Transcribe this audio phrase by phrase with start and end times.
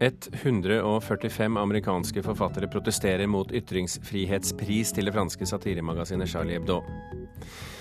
[0.00, 6.80] 145 amerikanske forfattere protesterer mot ytringsfrihetspris til det franske satiremagasinet Charlie Hebdo.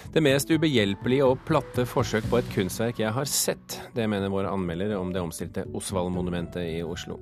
[0.09, 3.77] Det mest ubehjelpelige og platte forsøk på et kunstverk jeg har sett.
[3.93, 7.19] Det mener vår anmelder om det omstilte Osvald-monumentet i Oslo.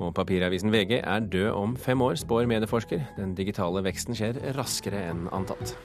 [0.00, 3.04] Og papiravisen VG er død om fem år, spår medieforsker.
[3.20, 5.76] Den digitale veksten skjer raskere enn antatt.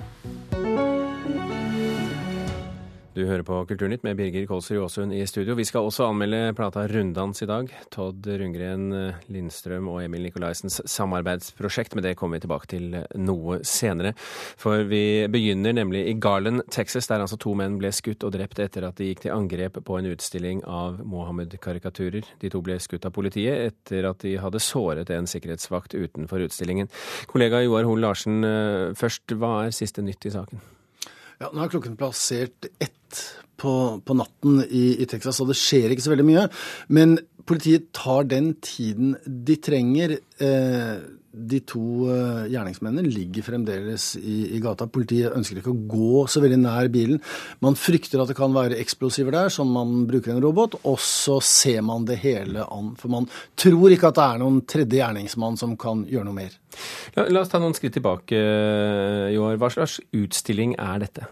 [3.20, 5.52] Du hører på Kulturnytt med Birger Kolsrud Aasund i studio.
[5.60, 7.68] Vi skal også anmelde plata Runddans i dag.
[7.92, 8.86] Todd Rundgren,
[9.28, 14.14] Lindstrøm og Emil Nikolaisens samarbeidsprosjekt, men det kommer vi tilbake til noe senere.
[14.16, 18.64] For vi begynner nemlig i Garland, Texas, der altså to menn ble skutt og drept
[18.64, 22.24] etter at de gikk til angrep på en utstilling av Mohammed-karikaturer.
[22.40, 26.88] De to ble skutt av politiet etter at de hadde såret en sikkerhetsvakt utenfor utstillingen.
[27.28, 28.40] Kollega Joar Hoel Larsen,
[28.96, 30.70] først, hva er siste nytt i saken?
[31.40, 33.20] Ja, Nå er klokken plassert ett
[33.60, 33.72] på,
[34.04, 36.42] på natten i, i, Texas, og det skjer ikke så veldig mye.
[36.92, 37.16] Men
[37.50, 40.20] politiet tar den tiden de trenger.
[40.42, 44.88] Eh, de to eh, gjerningsmennene ligger fremdeles i, i, gata.
[44.90, 47.22] Politiet ønsker ikke å gå så veldig nær bilen.
[47.64, 50.80] Man frykter at det kan være eksplosiver der, som man bruker en robot.
[50.90, 52.94] Og så ser man det hele an.
[53.00, 56.58] For man tror ikke at det er noen tredje gjerningsmann som kan gjøre noe mer.
[57.16, 58.40] La, la oss ta noen skritt tilbake,
[59.36, 59.60] Joar.
[59.62, 61.30] Hva slags utstilling er dette?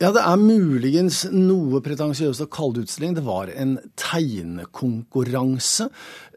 [0.00, 3.18] Ja, det er muligens noe pretensiøst å kalle det utstilling.
[3.18, 5.90] Det var en tegnekonkurranse.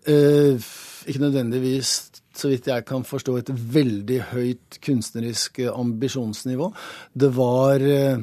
[0.03, 0.65] Eh,
[1.07, 1.93] ikke nødvendigvis,
[2.35, 6.69] så vidt jeg kan forstå, et veldig høyt kunstnerisk ambisjonsnivå.
[7.15, 8.19] Det var eh,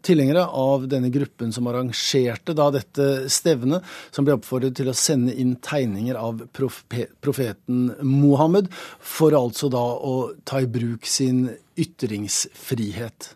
[0.00, 3.84] tilhengere av denne gruppen som arrangerte da dette stevnet,
[4.16, 10.18] som ble oppfordret til å sende inn tegninger av profeten Mohammed, for altså da å
[10.48, 13.34] ta i bruk sin ytringsfrihet.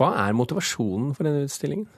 [0.00, 1.88] Hva er motivasjonen for denne utstillingen?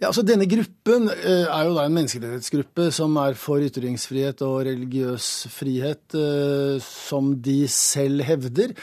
[0.00, 4.64] Ja, altså Denne gruppen eh, er jo da en menneskerettighetsgruppe som er for ytringsfrihet og
[4.66, 8.74] religiøs frihet, eh, som de selv hevder.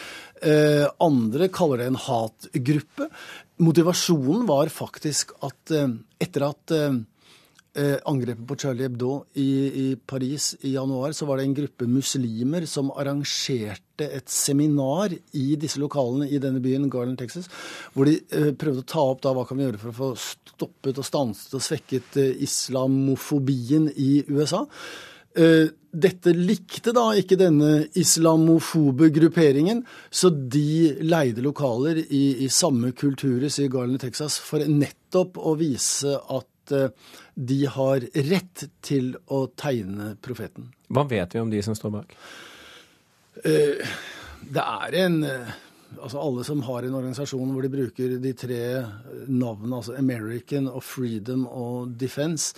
[0.41, 3.09] Eh, andre kaller det en hatgruppe.
[3.61, 5.75] Motivasjonen var faktisk at
[6.23, 6.73] etter at
[7.79, 9.51] angrepet på Charlie Hebdo i,
[9.81, 15.45] i, Paris i januar, så var det en gruppe muslimer som arrangerte et seminar i
[15.55, 17.47] disse lokalene i denne byen, Garland, Texas,
[17.93, 20.11] hvor de eh, prøvde å ta opp da hva kan vi gjøre for å få
[20.19, 24.65] stoppet og stanset og svekket eh, islamofobien i USA.
[25.31, 32.91] Eh, dette likte da ikke denne islamofobe grupperingen, så de leide lokaler i, i samme
[32.95, 36.89] kulturhus i Garland, Texas, for nettopp å vise at Eh,
[37.35, 40.71] de har rett til å tegne profeten.
[40.91, 42.15] Hva vet vi om de som står bak?
[43.47, 43.93] Eh,
[44.41, 45.53] det er en eh,
[45.99, 48.61] Altså alle som har en organisasjon hvor de bruker de tre
[49.27, 52.55] navnene, altså American og Freedom og Defense,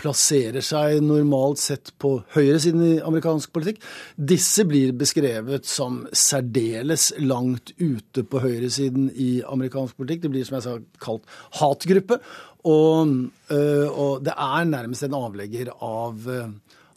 [0.00, 3.80] plasserer seg normalt sett på høyresiden i amerikansk politikk.
[4.18, 10.24] Disse blir beskrevet som særdeles langt ute på høyresiden i amerikansk politikk.
[10.24, 11.30] Det blir som jeg sa kalt
[11.60, 12.18] hatgruppe.
[12.64, 13.14] Og,
[13.52, 16.48] øh, og, det er nærmest en avlegger av, øh,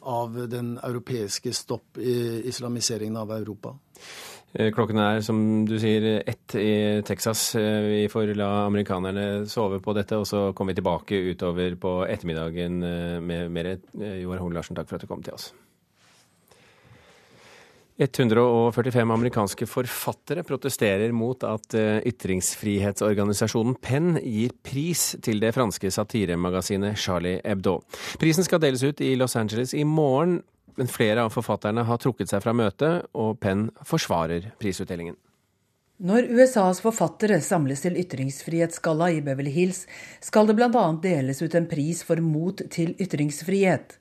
[0.07, 3.75] av den europeiske stopp i islamiseringen av Europa.
[4.57, 7.51] Eh, klokken er, som du sier, ett i Texas.
[7.56, 11.94] Eh, vi får la amerikanerne sove på dette, og så kommer vi tilbake utover på
[12.09, 12.81] ettermiddagen
[13.22, 13.75] med mer.
[13.94, 15.51] Joar Hoel Larsen, takk for at du kom til oss.
[17.97, 27.00] 145 amerikanske forfattere protesterer mot at eh, ytringsfrihetsorganisasjonen Penn gir pris til det franske satiremagasinet
[27.01, 27.79] Charlie Hebdo.
[28.22, 30.44] Prisen skal deles ut i Los Angeles i morgen,
[30.77, 35.17] men flere av forfatterne har trukket seg fra møtet, og Penn forsvarer prisutdelingen.
[35.97, 39.87] Når USAs forfattere samles til ytringsfrihetsgalla i Beverly Hills,
[40.21, 40.83] skal det bl.a.
[41.01, 43.97] deles ut en pris for mot til ytringsfrihet.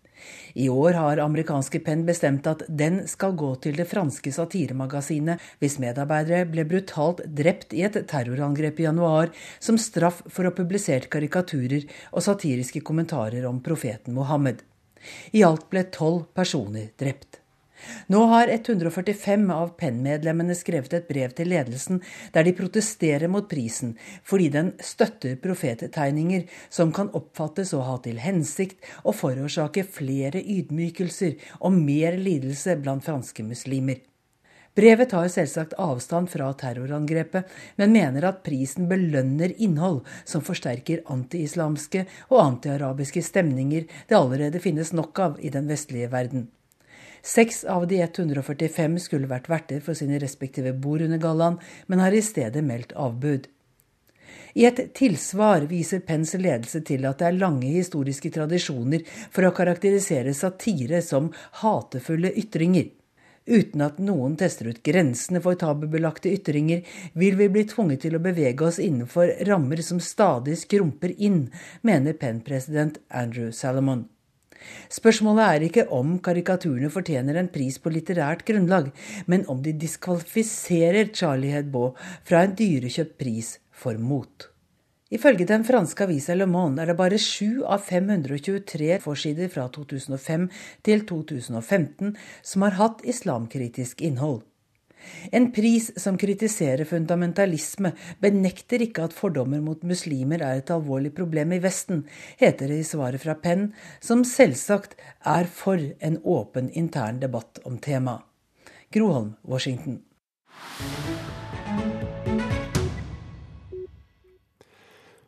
[0.52, 5.78] I år har amerikanske Penn bestemt at den skal gå til det franske satiremagasinet hvis
[5.80, 11.08] medarbeidere ble brutalt drept i et terrorangrep i januar som straff for å ha publisert
[11.12, 14.64] karikaturer og satiriske kommentarer om profeten Mohammed.
[15.32, 17.40] I alt ble tolv personer drept.
[18.06, 22.00] Nå har 145 av PEN-medlemmene skrevet et brev til ledelsen
[22.34, 23.94] der de protesterer mot prisen
[24.26, 31.36] fordi den støtter profettegninger som kan oppfattes å ha til hensikt å forårsake flere ydmykelser
[31.60, 34.00] og mer lidelse blant franske muslimer.
[34.76, 37.48] Brevet tar selvsagt avstand fra terrorangrepet,
[37.80, 44.92] men mener at prisen belønner innhold som forsterker anti-islamske og anti-arabiske stemninger det allerede finnes
[44.92, 46.50] nok av i den vestlige verden.
[47.24, 51.56] Seks av de 145 skulle vært verter for sine respektive bord under gallaen,
[51.88, 53.48] men har i stedet meldt avbud.
[54.60, 59.54] I et tilsvar viser Pens ledelse til at det er lange historiske tradisjoner for å
[59.56, 61.32] karakterisere satire som
[61.64, 62.92] hatefulle ytringer.
[63.46, 66.82] Uten at noen tester ut grensene for tabubelagte ytringer,
[67.14, 71.46] vil vi bli tvunget til å bevege oss innenfor rammer som stadig skrumper inn,
[71.86, 74.08] mener Penn-president Andrew Salomon.
[74.90, 78.90] Spørsmålet er ikke om karikaturene fortjener en pris på litterært grunnlag,
[79.30, 81.92] men om de diskvalifiserer Charlie Hebdo
[82.26, 84.50] fra en dyrekjøpt pris for mot.
[85.14, 90.48] Ifølge den franske avisa Le Monde er det bare 7 av 523 forsider fra 2005
[90.86, 94.42] til 2015 som har hatt islamkritisk innhold.
[95.30, 101.54] En pris som kritiserer fundamentalisme, benekter ikke at fordommer mot muslimer er et alvorlig problem
[101.54, 102.02] i Vesten,
[102.40, 103.68] heter det i svaret fra Penn,
[104.00, 108.26] som selvsagt er for en åpen intern debatt om temaet.
[108.90, 110.00] Groholm, Washington.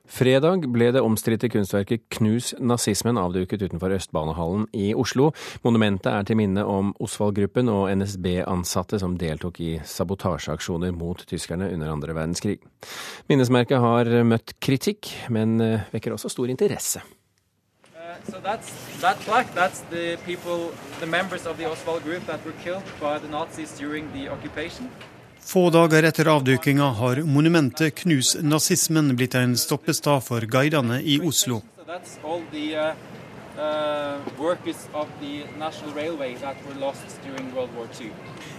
[0.08, 5.32] Fredag ble det omstridte kunstverket 'Knus nazismen' avduket utenfor Østbanehallen i Oslo.
[5.62, 11.92] Monumentet er til minne om Osvald-gruppen og NSB-ansatte som deltok i sabotasjeaksjoner mot tyskerne under
[11.92, 12.58] andre verdenskrig.
[13.28, 17.04] Minnesmerket har møtt kritikk, men eh, vekker også stor interesse.
[17.92, 19.52] Uh, so that's that plaque.
[19.54, 22.82] That's the people, the members of the Oswald group that were killed.
[25.48, 31.62] Få dager etter avdukinga har monumentet 'Knus nazismen' blitt en stoppestad for guidene i Oslo.
[31.88, 31.94] Uh,
[33.56, 34.16] uh,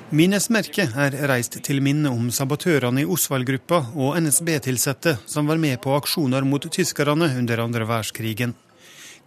[0.10, 5.94] Minnesmerket er reist til minne om sabotørene i Osvald-gruppa og NSB-tilsatte som var med på
[5.94, 8.58] aksjoner mot tyskerne under andre verdenskrigen.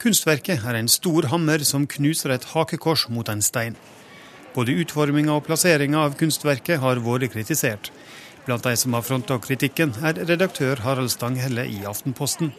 [0.03, 3.77] Kunstverket er en stor hammer som knuser et hakekors mot en stein.
[4.53, 7.89] Både utforminga og plasseringa av kunstverket har vært kritisert.
[8.45, 12.51] Blant de som har fronta kritikken, er redaktør Harald Stanghelle i Aftenposten.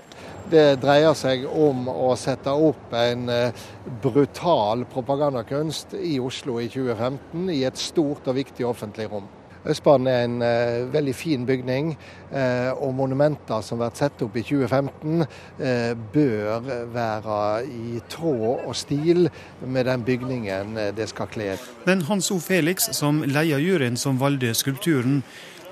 [0.50, 3.66] Det dreier seg om å sette opp en eh,
[4.04, 9.28] brutal propagandakunst i Oslo i 2015 i et stort og viktig offentlig rom.
[9.63, 11.94] Østbanen er en eh, veldig fin bygning,
[12.36, 15.24] eh, og monumenter som blir satt opp i 2015,
[15.63, 17.39] eh, bør være
[17.71, 19.30] i tråd og stil
[19.63, 21.56] med den bygningen det skal kle.
[21.88, 22.39] Men Hans O.
[22.44, 25.21] Felix, som leder juryen som valgte skulpturen,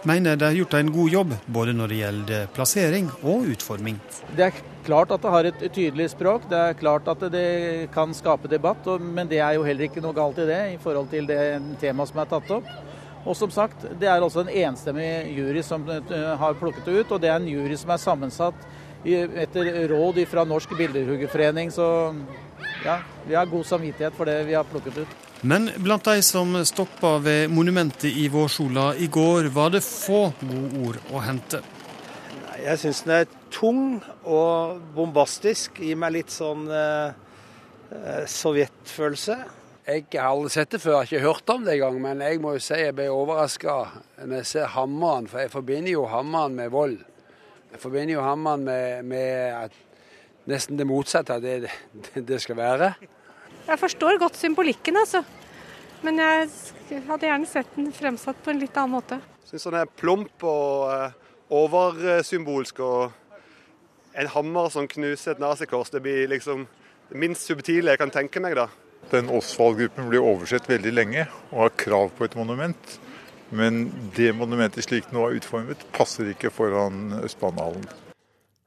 [0.08, 4.00] mener det er gjort en god jobb, både når det gjelder plassering og utforming.
[4.38, 8.16] Det er klart at det har et tydelig språk, det er klart at det kan
[8.18, 11.28] skape debatt, men det er jo heller ikke noe galt i det i forhold til
[11.30, 11.44] det
[11.84, 12.72] temaet som er tatt opp.
[13.26, 17.12] Og som sagt, det er altså en enstemmig jury som eh, har plukket det ut,
[17.12, 18.70] og det er en jury som er sammensatt
[19.02, 21.72] etter råd fra Norsk Bilderhuggerforening.
[21.74, 21.86] Så
[22.86, 25.20] ja, vi har god samvittighet for det vi har plukket ut.
[25.42, 30.84] Men blant de som stoppa ved monumentet i Vårsola i går, var det få gode
[30.86, 31.64] ord å hente.
[32.62, 33.86] Jeg syns den er tung
[34.22, 35.82] og bombastisk.
[35.82, 37.10] Gir meg litt sånn eh,
[37.90, 39.40] eh sovjetfølelse.
[39.92, 41.98] Jeg har aldri sett det før, jeg har ikke hørt om det engang.
[42.00, 43.74] Men jeg må jo si jeg ble overraska
[44.22, 47.00] når jeg ser hammeren, for jeg forbinder jo hammeren med vold.
[47.74, 49.76] Jeg forbinder jo hammeren med, med
[50.48, 52.94] nesten det motsatte av det, det, det skal være.
[53.68, 55.26] Jeg forstår godt symbolikken, altså.
[56.06, 59.20] Men jeg hadde gjerne sett den fremsatt på en litt annen måte.
[59.50, 62.80] Syns den er plump og uh, oversymbolsk.
[62.80, 63.12] Og
[64.16, 66.64] en hammer som knuser et nazikors, det blir liksom
[67.12, 68.70] det minst subtile jeg kan tenke meg, da.
[69.12, 73.00] Den Osvald-gruppen blir oversett veldig lenge og har krav på et monument.
[73.52, 77.84] Men det monumentet slik nå er utformet, passer ikke foran Østbanehallen.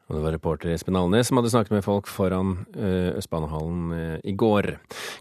[0.05, 4.17] Og det var reporter Espen Alnes som hadde snakket med folk foran uh, Østbanehallen uh,
[4.21, 4.75] i går.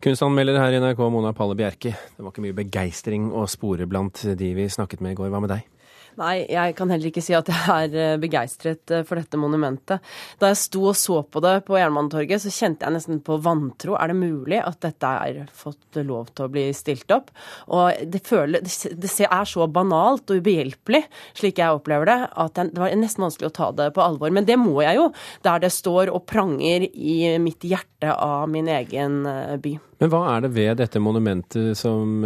[0.04, 1.94] Kunstanmelder her i NRK, Mona Palle Bjerke.
[1.96, 5.32] Det var ikke mye begeistring å spore blant de vi snakket med i går.
[5.32, 5.73] Hva med deg?
[6.20, 10.04] Nei, jeg kan heller ikke si at jeg er eh, begeistret eh, for dette monumentet.
[10.42, 13.96] Da jeg sto og så på det på Jernbanetorget, så kjente jeg nesten på vantro.
[13.98, 17.32] Er det mulig at dette er fått lov til å bli stilt opp?
[17.74, 21.02] Og det, føler, det er så banalt og ubehjelpelig,
[21.40, 24.34] slik jeg opplever det, at det var nesten vanskelig å ta det på alvor.
[24.36, 25.10] Men det må jeg jo,
[25.46, 29.74] der det står og pranger i mitt hjerte av min egen eh, by.
[30.04, 32.26] Men hva er det ved dette monumentet som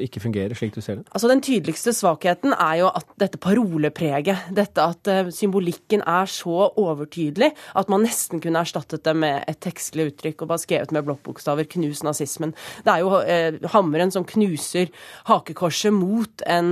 [0.00, 1.10] ikke fungerer, slik du ser det?
[1.12, 4.48] Altså Den tydeligste svakheten er jo at dette parolepreget.
[4.56, 9.60] Dette at uh, symbolikken er så overtydelig at man nesten kunne erstattet det med et
[9.64, 12.54] tekstlig uttrykk og bare skrevet med blokkbokstaver 'knus nazismen'.
[12.84, 14.88] Det er jo eh, hammeren som knuser
[15.28, 16.70] hakekorset mot en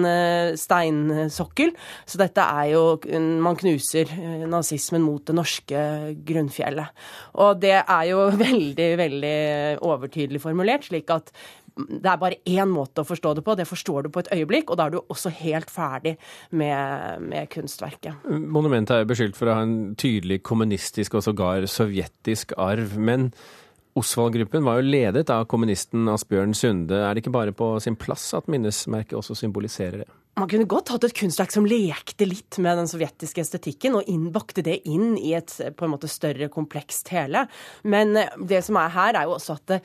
[0.57, 1.75] steinsokkel.
[2.07, 4.09] Så dette er jo Man knuser
[4.49, 5.81] nazismen mot det norske
[6.27, 6.89] grunnfjellet.
[7.35, 9.37] Og det er jo veldig, veldig
[9.85, 11.33] overtydelig formulert, slik at
[11.77, 13.57] det er bare én måte å forstå det på.
[13.59, 16.17] Det forstår du på et øyeblikk, og da er du også helt ferdig
[16.51, 18.25] med, med kunstverket.
[18.27, 22.97] Monumentet er beskyldt for å ha en tydelig kommunistisk og sågar sovjetisk arv.
[22.97, 23.31] men
[23.97, 26.99] Osvald-gruppen var jo ledet av kommunisten Asbjørn Sunde.
[27.01, 30.11] Er det ikke bare på sin plass at minnesmerket også symboliserer det?
[30.37, 34.61] Man kunne godt hatt et kunstverk som lekte litt med den sovjetiske estetikken, og innbakte
[34.61, 37.47] det inn i et på en måte større, komplekst hele.
[37.89, 39.79] Men eh, det som er her, er jo også at det,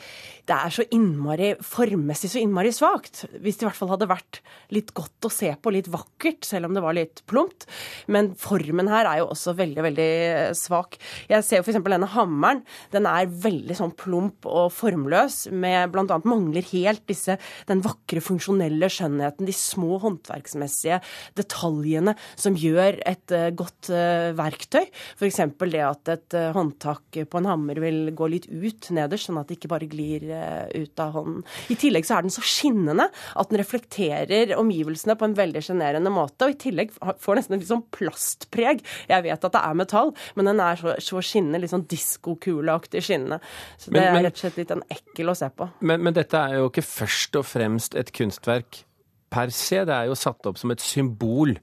[0.52, 3.22] det er så innmari formmessig så innmari svakt.
[3.40, 4.42] Hvis det i hvert fall hadde vært
[4.76, 7.70] litt godt å se på, litt vakkert, selv om det var litt plumpt.
[8.12, 11.00] Men formen her er jo også veldig, veldig eh, svak.
[11.32, 11.80] Jeg ser jo f.eks.
[11.80, 12.66] denne hammeren.
[12.92, 16.20] Den er veldig sånn plump og formløs, med bl.a.
[16.28, 17.40] mangler helt disse,
[17.72, 21.00] den vakre, funksjonelle skjønnheten, de små håndverkene håndverksmessige
[21.38, 24.88] detaljene som gjør et uh, godt uh, verktøy.
[25.18, 25.40] F.eks.
[25.62, 29.50] det at et uh, håndtak på en hammer vil gå litt ut nederst, sånn at
[29.50, 31.44] det ikke bare glir ut av hånden.
[31.72, 36.12] I tillegg så er den så skinnende at den reflekterer omgivelsene på en veldig sjenerende
[36.14, 36.48] måte.
[36.48, 38.84] Og i tillegg får nesten et litt sånn plastpreg.
[39.10, 43.04] Jeg vet at det er metall, men den er så, så skinnende, litt sånn diskokuleaktig
[43.06, 43.42] skinnende.
[43.78, 45.70] Så det men, men, er rett og slett litt en ekkel å se på.
[45.82, 48.84] Men, men dette er jo ikke først og fremst et kunstverk
[49.32, 49.86] per se.
[49.88, 51.56] Det er jo satt opp som et symbol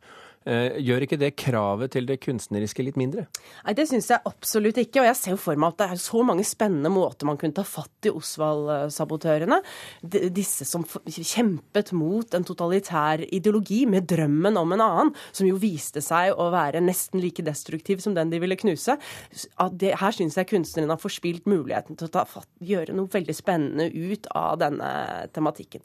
[0.48, 3.26] gjør ikke det kravet til det kunstneriske litt mindre?
[3.64, 5.02] Nei, Det syns jeg absolutt ikke.
[5.02, 7.56] Og jeg ser jo for meg at det er så mange spennende måter man kunne
[7.56, 9.60] ta fatt i Osvald-sabotørene.
[10.34, 16.02] Disse som kjempet mot en totalitær ideologi med drømmen om en annen, som jo viste
[16.04, 18.98] seg å være nesten like destruktiv som den de ville knuse.
[19.78, 23.88] Det, her syns jeg kunstnerne har forspilt muligheten til å fatt, gjøre noe veldig spennende
[23.92, 24.88] ut av denne
[25.34, 25.84] tematikken.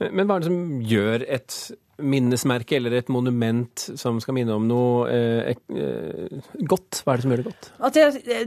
[0.00, 1.60] Men hva er det som gjør et
[1.98, 6.38] minnesmerke eller et monument som skal minne om noe eh, eh,
[6.68, 7.00] godt?
[7.02, 7.68] Hva er det som gjør det godt?
[7.94, 8.04] Det,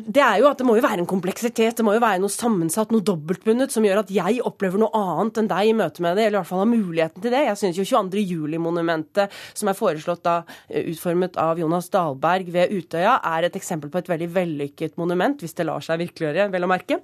[0.07, 2.31] det, er jo at det må jo være en kompleksitet, det må jo være noe
[2.31, 6.15] sammensatt, noe dobbeltbundet, som gjør at jeg opplever noe annet enn deg i møte med
[6.17, 7.43] det, eller i hvert fall har muligheten til det.
[7.49, 8.23] Jeg syns jo 22.
[8.31, 10.37] juli-monumentet, som er foreslått da
[10.69, 15.43] eh, utformet av Jonas Dahlberg ved Utøya, er et eksempel på et veldig vellykket monument,
[15.43, 17.01] hvis det lar seg virkeliggjøre, vel å merke,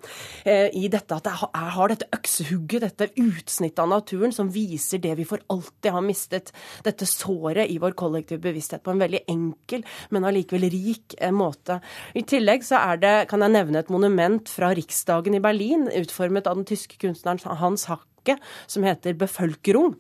[0.48, 5.18] eh, i dette at jeg har dette øksehugget, dette utsnittet av naturen, som viser det
[5.20, 6.54] vi for alltid har mistet mistet
[6.84, 11.80] dette såret i vår kollektive bevissthet på en veldig enkel, men allikevel rik eh, måte.
[12.14, 16.48] I tillegg så er det, kan jeg nevne et monument fra Riksdagen i Berlin, utformet
[16.48, 19.96] av den tyske kunstneren Hans Hacke, som heter Befölkerung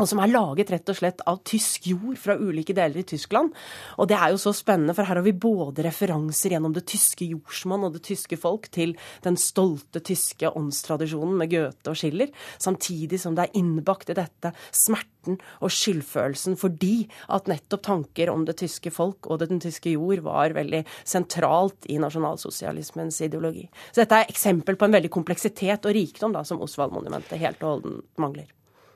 [0.00, 3.52] og som er laget rett og slett av tysk jord fra ulike deler i Tyskland.
[4.00, 7.28] Og det er jo så spennende, for her har vi både referanser gjennom det tyske
[7.28, 13.20] jordsmonn og det tyske folk til den stolte tyske åndstradisjonen med Goethe og Schiller, samtidig
[13.20, 18.56] som det er innbakt i dette smerten og skyldfølelsen fordi at nettopp tanker om det
[18.62, 23.66] tyske folk og den tyske jord var veldig sentralt i nasjonalsosialismens ideologi.
[23.90, 27.76] Så dette er eksempel på en veldig kompleksitet og rikdom da, som Osvald-monumentet helt og
[27.76, 28.48] holdent mangler.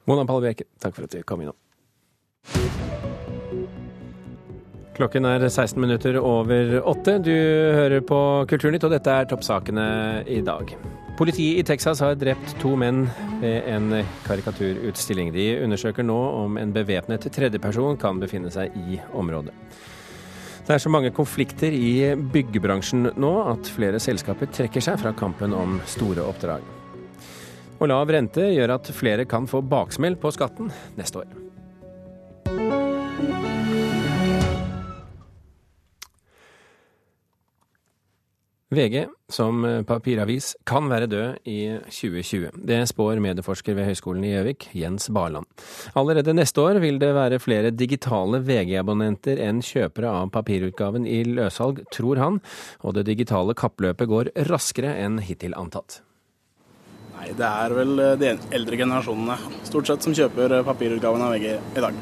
[0.05, 1.57] Mona Palle Bjerke, takk for at du kom innom.
[4.95, 7.17] Klokken er 16 minutter over åtte.
[7.19, 9.87] Du hører på Kulturnytt, og dette er toppsakene
[10.31, 10.71] i dag.
[11.19, 13.09] Politiet i Texas har drept to menn
[13.41, 15.33] ved en karikaturutstilling.
[15.35, 19.55] De undersøker nå om en bevæpnet tredjeperson kan befinne seg i området.
[20.65, 25.53] Det er så mange konflikter i byggebransjen nå at flere selskaper trekker seg fra kampen
[25.59, 26.84] om store oppdrag.
[27.85, 31.33] Og lav rente gjør at flere kan få baksmell på skatten neste år.
[38.75, 41.59] VG som papiravis kan være død i
[41.93, 42.57] 2020.
[42.65, 45.45] Det spår medieforsker ved Høgskolen i Gjøvik, Jens Barland.
[45.93, 51.85] Allerede neste år vil det være flere digitale VG-abonnenter enn kjøpere av papirutgaven i løssalg,
[51.93, 52.41] tror han,
[52.81, 56.01] og det digitale kappløpet går raskere enn hittil antatt.
[57.25, 61.33] Nei, Det er vel eh, de eldre generasjonene stort sett som kjøper eh, papirutgaven av
[61.33, 62.01] VG i dag.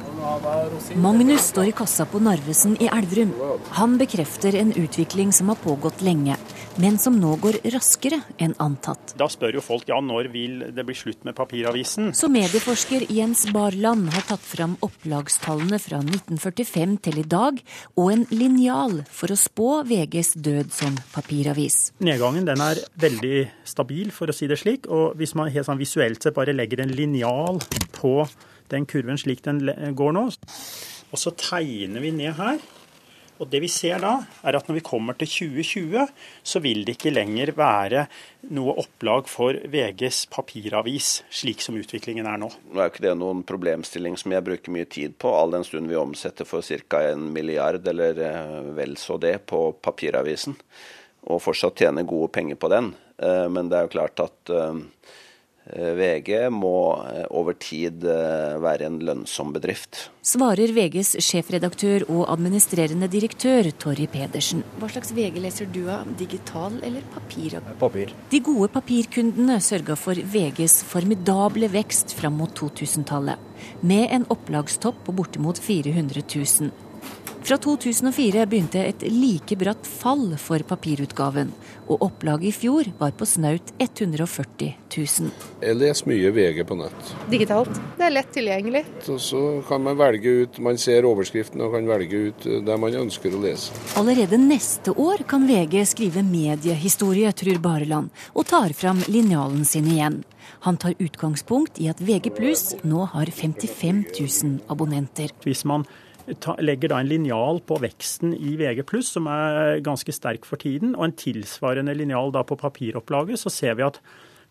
[1.03, 3.31] Magnus står i kassa på Narvesen i Elverum.
[3.79, 6.39] Han bekrefter en utvikling som har pågått lenge,
[6.81, 9.15] men som nå går raskere enn antatt.
[9.19, 12.13] Da spør jo folk ja, når vil det bli slutt med papiravisen?
[12.17, 17.61] Så medieforsker Jens Barland har tatt fram opplagstallene fra 1945 til i dag,
[17.97, 21.93] og en linjal for å spå VGs død som papiravis.
[22.05, 24.89] Nedgangen den er veldig stabil, for å si det slik.
[24.89, 27.61] og hvis man helt sånn visuelt sett bare legger en linjal
[27.97, 28.15] på
[28.73, 29.61] den kurven slik den
[29.97, 30.29] går nå,
[31.13, 32.63] og så tegner vi ned her.
[33.43, 34.13] Og det vi ser da,
[34.47, 36.05] er at når vi kommer til 2020,
[36.47, 38.05] så vil det ikke lenger være
[38.55, 42.53] noe opplag for VGs papiravis, slik som utviklingen er nå.
[42.71, 45.67] Nå er jo ikke det noen problemstilling som jeg bruker mye tid på, all den
[45.67, 47.03] stund vi omsetter for ca.
[47.11, 50.55] en milliard eller eh, vel så det på papiravisen,
[51.27, 52.95] og fortsatt tjener gode penger på den.
[53.19, 54.79] Eh, men det er jo klart at eh,
[55.71, 56.75] VG må
[57.07, 60.09] eh, over tid eh, være en lønnsom bedrift.
[60.27, 64.65] Svarer VGs sjefredaktør og administrerende direktør Torry Pedersen.
[64.81, 67.61] Hva slags VG leser du av, digital eller papir?
[67.79, 68.15] Papir.
[68.33, 73.39] De gode papirkundene sørga for VGs formidable vekst fram mot 2000-tallet,
[73.87, 76.73] med en opplagstopp på bortimot 400 000.
[77.43, 81.49] Fra 2004 begynte et like bratt fall for papirutgaven,
[81.91, 85.33] og opplaget i fjor var på snaut 140 000.
[85.65, 87.11] Jeg leser mye VG på nett.
[87.33, 87.81] Digitalt.
[87.99, 88.85] Det er lett tilgjengelig.
[89.09, 92.95] Så, så kan man velge ut, man ser overskriften og kan velge ut det man
[93.03, 93.75] ønsker å lese.
[93.99, 100.23] Allerede neste år kan VG skrive mediehistorie, tror Bareland, og tar fram linjalen sin igjen.
[100.63, 105.35] Han tar utgangspunkt i at VG pluss nå har 55 000 abonnenter.
[105.43, 105.89] Hvis man
[106.63, 111.09] legger da en linjal på veksten i VG+, som er ganske sterk for tiden, og
[111.09, 113.99] en tilsvarende linjal da på papiropplaget, så ser vi at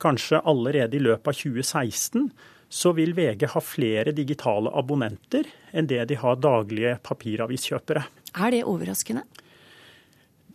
[0.01, 2.31] kanskje allerede i løpet av 2016
[2.71, 8.05] så vil VG ha flere digitale abonnenter enn det de har daglige papiraviskjøpere.
[8.31, 9.25] Er det overraskende?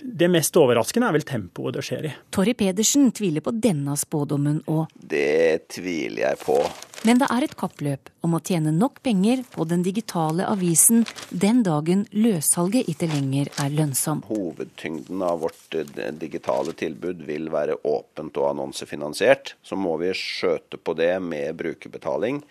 [0.02, 2.12] Det mest overraskende er vel tempoet det skjer i.
[2.34, 4.92] Torry Pedersen tviler på denne spådommen òg.
[4.96, 6.58] Det tviler jeg på.
[7.06, 11.60] Men det er et kappløp om å tjene nok penger på den digitale avisen den
[11.66, 14.24] dagen løssalget ikke lenger er lønnsom.
[14.26, 19.54] Hovedtyngden av vårt eh, digitale tilbud vil være åpent og annonsefinansiert.
[19.62, 22.42] Så må vi skjøte på det med brukerbetaling.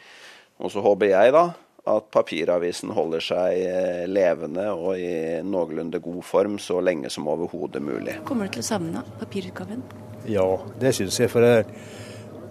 [0.64, 1.50] Og så håper jeg da
[1.86, 7.84] at papiravisen holder seg eh, levende og i noenlunde god form så lenge som overhodet
[7.84, 8.18] mulig.
[8.25, 9.84] Kommer du til å savne papirutgaven?
[10.30, 10.48] Ja,
[10.82, 11.30] det syns jeg.
[11.30, 11.70] For det er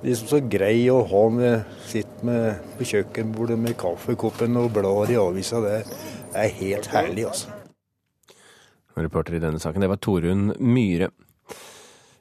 [0.04, 5.18] liksom så grei å ha med sitte med på kjøkkenbordet med kaffekoppen og blar i
[5.18, 5.62] avisa.
[5.64, 5.82] Det
[6.34, 7.60] er helt herlig, altså.
[8.94, 11.10] Reporter i denne saken, det var Torunn Myhre.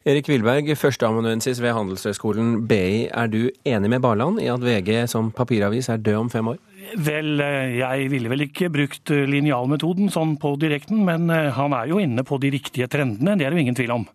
[0.04, 3.06] Erik Wilberg, førsteamanuensis ved Handelshøyskolen BI.
[3.08, 6.58] Er du enig med Barland i at VG som papiravis er død om fem år?
[7.04, 11.76] Vel, eh, jeg ville vel ikke brukt eh, linjalmetoden sånn på direkten, men eh, han
[11.78, 14.06] er jo inne på de riktige trendene, det er det jo ingen tvil om.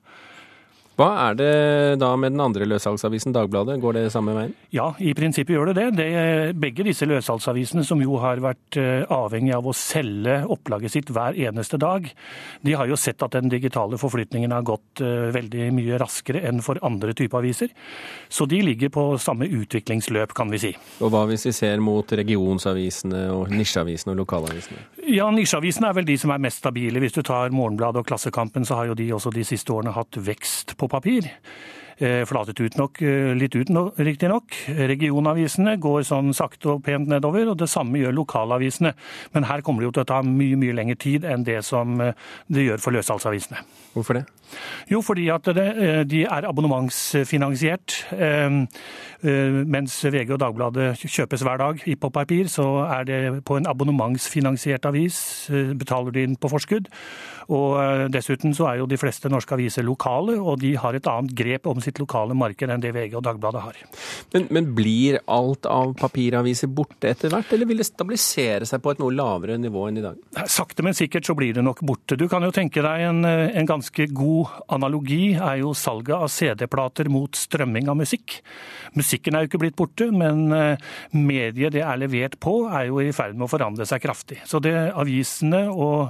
[0.99, 1.51] Hva er det
[2.03, 3.77] da med den andre løssalgsavisen, Dagbladet?
[3.79, 4.55] Går det samme veien?
[4.75, 5.85] Ja, i prinsippet gjør det det.
[6.01, 11.13] det begge disse løssalgsavisene, som jo har vært eh, avhengig av å selge opplaget sitt
[11.15, 12.09] hver eneste dag,
[12.67, 16.59] de har jo sett at den digitale forflytningen har gått eh, veldig mye raskere enn
[16.67, 17.71] for andre typer aviser.
[18.27, 20.75] Så de ligger på samme utviklingsløp, kan vi si.
[20.99, 24.83] Og hva hvis vi ser mot regionsavisene og nisjeavisene og lokalavisene?
[25.09, 27.01] Ja, nisjeavisene er vel de som er mest stabile.
[27.01, 30.19] Hvis du tar Morgenbladet og Klassekampen, så har jo de også de siste årene hatt
[30.21, 31.31] vekst på papir.
[31.99, 34.55] Eh, flatet ut nok, eh, litt ut riktignok.
[34.69, 38.93] Regionavisene går sånn sakte og pent nedover, og det samme gjør lokalavisene.
[39.35, 42.01] Men her kommer det jo til å ta mye mye lengre tid enn det som
[42.01, 42.13] eh,
[42.49, 43.59] det gjør for løssalgsavisene.
[43.97, 44.27] Hvorfor det?
[44.89, 48.05] Jo, fordi at det, de er abonnementsfinansiert.
[49.69, 54.87] Mens VG og Dagbladet kjøpes hver dag på papir, så er det på en abonnementsfinansiert
[54.87, 55.51] avis.
[55.51, 56.89] Betaler de inn på forskudd.
[57.49, 61.35] Og dessuten så er jo de fleste norske aviser lokale, og de har et annet
[61.37, 63.83] grep om sitt lokale marked enn det VG og Dagbladet har.
[64.35, 68.93] Men, men, blir alt av papiraviser borte etter hvert, eller vil det stabilisere seg på
[68.93, 70.21] et noe lavere nivå enn i dag?
[70.47, 72.19] Sakte, men sikkert så blir det nok borte.
[72.21, 77.11] Du kan jo tenke deg en, en ganske god analogi er jo salget av CD-plater
[77.13, 78.39] mot strømming av musikk.
[78.99, 83.01] Musikken er jo ikke blitt borte, men eh, mediet det er levert på er jo
[83.03, 84.41] i ferd med å forandre seg kraftig.
[84.49, 86.09] Så det avisene og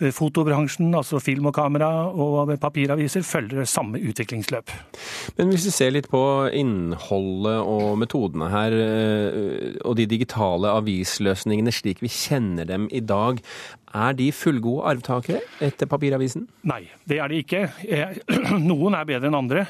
[0.00, 4.74] eh, fotobransjen, altså film og kamera og papiraviser, følger samme utviklingsløp.
[5.38, 6.22] Men hvis vi ser litt på
[6.56, 13.40] innholdet og metodene her, eh, og de digitale avisløsningene slik vi kjenner dem i dag,
[13.90, 16.46] er de fullgode arvtakere etter papiravisen?
[16.70, 17.64] Nei, det er de ikke.
[18.70, 19.66] Noen er bedre enn andre,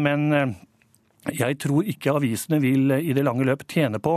[0.00, 0.56] men
[1.28, 4.16] jeg tror ikke avisene vil i det lange løp tjene på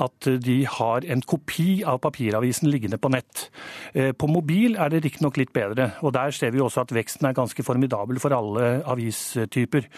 [0.00, 3.50] at de har en kopi av papiravisen liggende på nett.
[3.92, 7.28] Eh, på mobil er det riktignok litt bedre, og der ser vi også at veksten
[7.28, 9.90] er ganske formidabel for alle avistyper.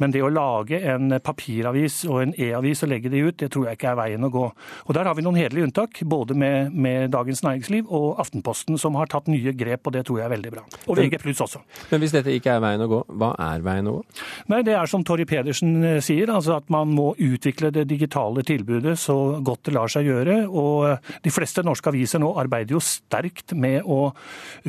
[0.00, 3.68] Men det å lage en papiravis og en e-avis og legge det ut, det tror
[3.68, 4.46] jeg ikke er veien å gå.
[4.86, 8.96] Og der har vi noen hederlige unntak, både med, med Dagens Næringsliv og Aftenposten, som
[8.96, 10.64] har tatt nye grep, og det tror jeg er veldig bra.
[10.88, 11.60] Og VG pluss også.
[11.92, 14.02] Men hvis dette ikke er veien å gå, hva er veien å gå?
[14.48, 18.44] Nei, det er som Torry Pedersen eh, sier, altså at man må utvikle det digitale
[18.46, 20.38] tilbudet så godt det lar seg gjøre.
[20.48, 24.12] Og de fleste norske aviser nå arbeider jo sterkt med å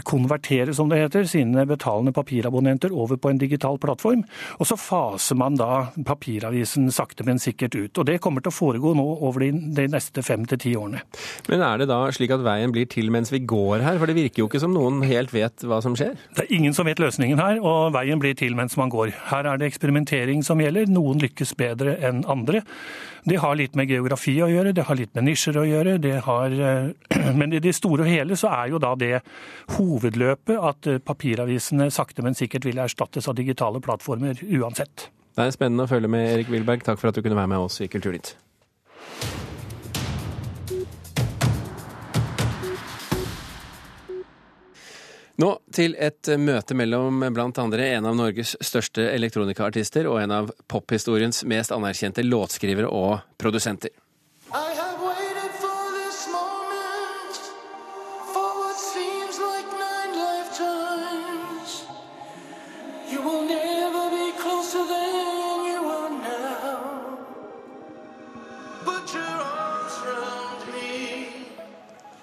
[0.08, 4.24] konvertere, som det heter, sine betalende papirabonnenter over på en digital plattform.
[4.60, 8.02] Og så faser man da papiravisen sakte, men sikkert ut.
[8.02, 11.04] Og det kommer til å foregå nå over de, neste fem til ti årene.
[11.50, 14.00] Men er det da slik at veien blir til mens vi går her?
[14.02, 16.16] For det virker jo ikke som noen helt vet hva som skjer?
[16.38, 19.14] Det er ingen som vet løsningen her, og veien blir til mens man går.
[19.30, 20.90] Her er det eksperimentering som gjelder.
[21.04, 22.64] Noen lykkes bedre enn andre.
[23.24, 25.98] Det har litt med geografi å gjøre, det har litt med nisjer å gjøre.
[26.26, 26.56] Har,
[27.40, 29.22] men i det store og hele så er jo da det
[29.78, 35.10] hovedløpet at papiravisene sakte, men sikkert vil erstattes av digitale plattformer uansett.
[35.34, 36.84] Det er spennende å følge med, Erik Wilberg.
[36.86, 38.36] Takk for at du kunne være med oss i Kulturnytt.
[45.42, 50.52] Nå til et møte mellom blant andre en av Norges største elektronikaartister og en av
[50.70, 53.90] pophistoriens mest anerkjente låtskrivere og produsenter.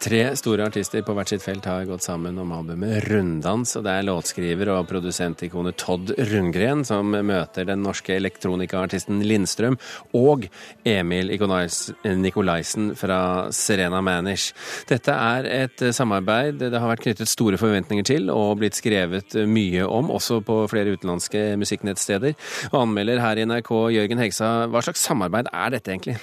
[0.00, 3.74] Tre store artister på hvert sitt felt har gått sammen om albumet Runddans.
[3.76, 9.76] og Det er låtskriver og produsentikonet Todd Rundgren som møter den norske elektronikaartisten Lindstrøm
[10.16, 10.48] og
[10.88, 13.20] Emil Nikolaisen fra
[13.52, 14.56] Serena Manish.
[14.88, 19.84] Dette er et samarbeid det har vært knyttet store forventninger til og blitt skrevet mye
[19.84, 22.38] om, også på flere utenlandske musikknettsteder.
[22.72, 26.22] Og anmelder her i NRK, Jørgen Hegsa, hva slags samarbeid er dette egentlig?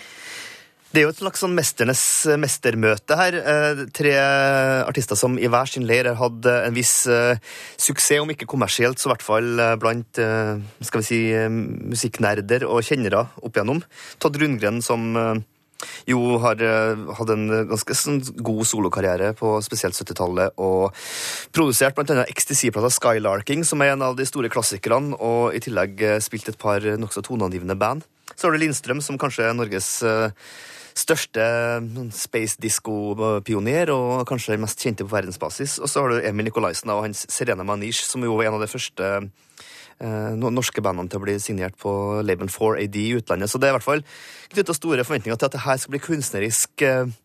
[0.87, 3.35] Det er jo et slags sånn mesternes eh, mestermøte her.
[3.37, 4.13] Eh, tre
[4.87, 8.99] artister som i hver sin leir har hatt eh, en viss suksess, om ikke kommersielt,
[8.99, 9.49] så i hvert fall
[9.81, 11.19] blant skal vi si,
[11.91, 13.83] musikknerder og kjennere opp igjennom.
[14.21, 15.11] Todd Rundgren, som
[16.09, 16.61] jo har
[17.19, 20.95] hatt en ganske sånn god solokarriere på spesielt 70-tallet, og
[21.53, 22.25] produsert bl.a.
[22.31, 26.85] XTC-plata Skylarking, som er en av de store klassikerne, og i tillegg spilt et par
[26.97, 28.07] nokså toneangivende band.
[28.35, 30.01] Så har du Lindstrøm, som kanskje er Norges
[30.97, 31.43] største
[31.83, 35.77] sånn space disco-pioner, og kanskje den mest kjente på verdensbasis.
[35.81, 38.65] Og så har du Emil Nikolaisen og hans Serena Manish, som jo var en av
[38.65, 41.91] de første eh, norske bandene til å bli signert på
[42.25, 43.51] Laben 4AD i utlandet.
[43.51, 44.03] Så det er i hvert fall
[44.53, 47.15] knytta store forventninger til at det her skal bli kunstnerisk eh,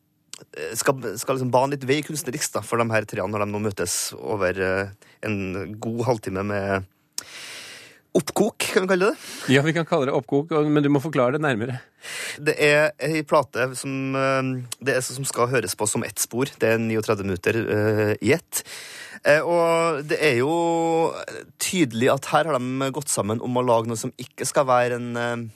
[0.75, 3.61] skal, skal liksom bane litt vei kunstnerisk da, for de her treene når de nå
[3.63, 6.91] møtes over eh, en god halvtime med
[8.13, 9.29] Oppkok, kan vi kalle det?
[9.55, 11.79] Ja, vi kan kalle det oppkok, men du må forklare det nærmere.
[12.37, 14.51] Det er ei plate som, eh,
[14.85, 16.51] det er, som skal høres på som ett spor.
[16.61, 18.61] Det er 39 minutter uh, i ett.
[19.25, 20.53] Uh, og det er jo
[21.57, 25.01] tydelig at her har de gått sammen om å lage noe som ikke skal være
[25.01, 25.49] en uh,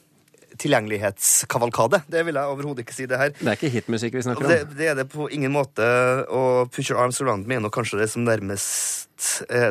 [0.56, 2.06] tilgjengelighetskavalkade.
[2.08, 3.36] Det vil jeg overhodet ikke si det her.
[3.36, 4.54] Det er ikke hitmusikk vi snakker om?
[4.54, 5.84] Det, det, er det på ingen måte.
[6.32, 9.04] Og Put Your Arms Around Me er kanskje det som nærmest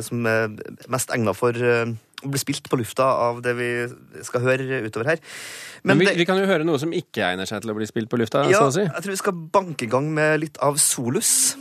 [0.06, 0.54] som er
[0.89, 1.58] mest egna for
[2.31, 3.69] bli spilt på lufta av det vi
[4.25, 5.21] skal høre utover her.
[5.83, 7.77] Men, Men vi, det, vi, kan jo høre noe som ikke egner seg til å
[7.77, 8.45] bli spilt på lufta.
[8.49, 8.85] Ja, så å si.
[8.88, 11.55] jeg tror vi skal banke i gang med litt av Solus.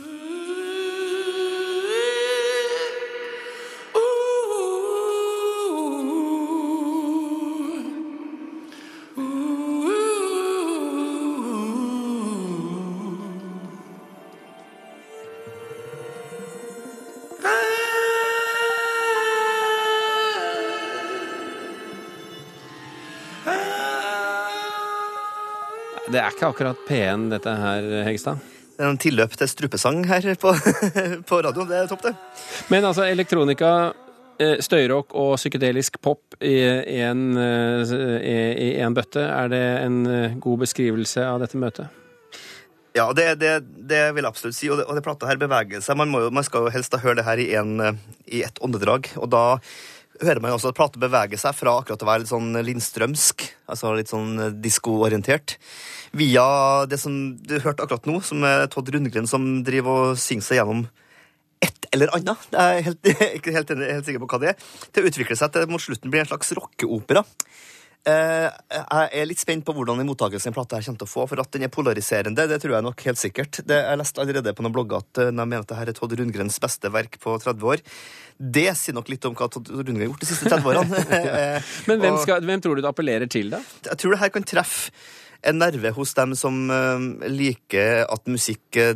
[26.35, 28.39] Er ikke akkurat P1 dette her, Hegstad?
[28.75, 30.51] Det er en tilløp til strupesang her på,
[31.29, 31.69] på radioen.
[31.69, 32.11] Det er topp, det.
[32.67, 33.93] Men altså, elektronika,
[34.43, 36.57] eh, støyrock og psykedelisk pop i
[37.05, 37.93] en, eh,
[38.67, 39.23] i en bøtte.
[39.23, 41.87] Er det en eh, god beskrivelse av dette møtet?
[42.95, 43.55] Ja, det, det,
[43.87, 44.67] det, vil jeg absolutt si.
[44.67, 45.95] Og det, og det plata her beveger seg.
[45.99, 49.13] Man, jo, man, skal jo helst da høre det her i, en, i ett åndedrag.
[49.23, 49.45] Og da
[50.21, 53.45] hører man jo også at plata beveger seg fra akkurat å være litt sånn lindstrømsk,
[53.71, 55.57] altså litt sånn diskoorientert,
[56.15, 56.45] via
[56.89, 60.61] det som du hørte akkurat nå, som er Todd Rundgren som driver og synger seg
[60.61, 60.85] gjennom
[61.65, 62.49] et eller annet.
[62.51, 64.67] det er helt, ikke helt, helt, sikker på hva det er.
[64.91, 67.25] Til å utvikle seg til mot slutten blir en slags rockeopera.
[68.05, 71.25] Eh, jeg er litt spent på hvordan den mottakelsen plata her kommer til å få.
[71.31, 73.61] For at den er polariserende, det tror jeg nok helt sikkert.
[73.65, 76.13] Det, jeg leste allerede på noen blogger at eh, de mener at dette er Todd
[76.19, 77.83] Rundgrens beste verk på 30 år.
[78.37, 81.03] Det sier nok litt om hva Todd Rundgren har gjort de siste 30 årene.
[81.89, 83.63] Men hvem, skal, hvem tror du det appellerer til, da?
[83.89, 84.91] Jeg tror det her kan treffe
[85.45, 88.95] en nerve hos dem som uh, liker at musikk uh,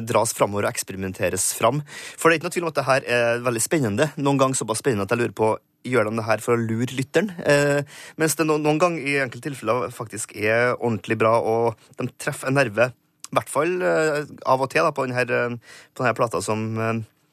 [0.00, 1.82] dras framover og eksperimenteres fram.
[2.16, 4.08] For det er ikke noe tvil om at det her er veldig spennende.
[4.20, 5.50] Noen ganger såpass spennende at jeg lurer på
[5.86, 7.30] gjør de det her for å lure lytteren.
[7.44, 7.82] Eh,
[8.20, 12.50] mens det noen, noen ganger i enkelte tilfeller faktisk er ordentlig bra, og de treffer
[12.50, 12.90] en nerve.
[13.30, 15.60] I hvert fall av og til da, på denne,
[15.94, 16.64] på denne plata som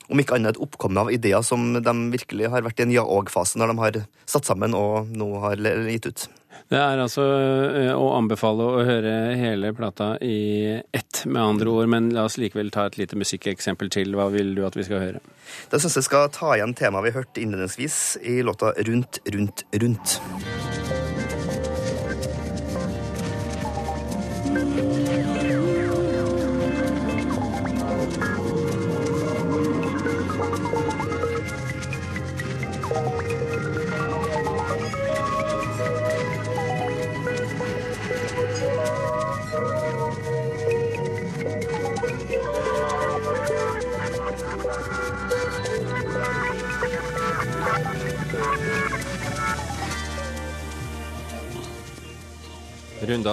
[0.08, 3.60] om ikke annet et oppkomme av ideer som de virkelig har vært i en ja-og-fase
[3.60, 6.28] når de har satt sammen og nå har gitt ut.
[6.68, 11.92] Det er altså eh, å anbefale å høre hele plata i ett, med andre ord.
[11.94, 14.18] Men la oss likevel ta et lite musikkeksempel til.
[14.20, 15.24] Hva vil du at vi skal høre?
[15.72, 20.20] Da syns jeg skal ta igjen temaet vi hørte innledningsvis i låta Rundt, rundt, rundt.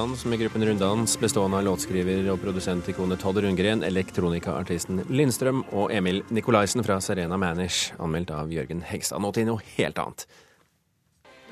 [0.05, 6.21] Runddans med gruppen Runddans, bestående av låtskriver og produsentikonet Todd Rundgren, elektronikaartisten Lindstrøm og Emil
[6.29, 9.23] Nikolaisen fra Serena Manish, anmeldt av Jørgen Hegstad.
[9.25, 10.27] Nå til noe helt annet.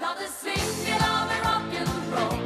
[0.02, 2.44] La det svinge, la det rock'n'roll.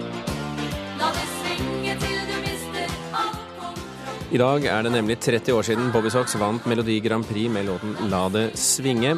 [1.03, 4.31] La det svinge til du mister all kontroll.
[4.31, 7.67] I dag er det nemlig 30 år siden Bobby Socks vant Melodi Grand Prix med
[7.67, 9.17] låten La det svinge.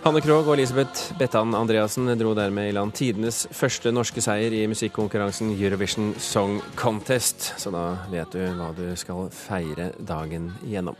[0.00, 4.62] Hanne Krogh og Elisabeth Bettan Andreassen dro dermed i land tidenes første norske seier i
[4.70, 10.96] musikkonkurransen Eurovision Song Contest, så da vet du hva du skal feire dagen gjennom.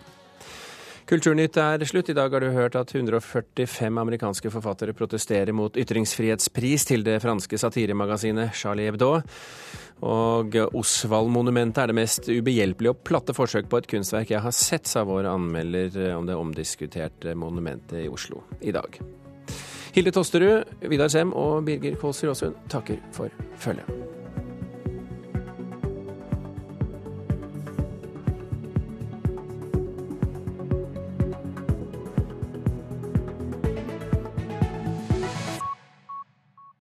[1.11, 2.12] Kulturnytt er slutt.
[2.12, 7.59] I dag har du hørt at 145 amerikanske forfattere protesterer mot ytringsfrihetspris til det franske
[7.59, 9.16] satiremagasinet Charlie Hebdo.
[10.07, 14.87] Og Osvald-monumentet er det mest ubehjelpelige og platte forsøk på et kunstverk jeg har sett,
[14.87, 19.03] sa vår anmelder om det omdiskuterte monumentet i Oslo i dag.
[19.90, 24.19] Hilde Tosterud, Vidar Sem og Birger Kålsrud Aasund takker for følget.